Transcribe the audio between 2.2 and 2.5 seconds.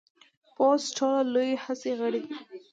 دی.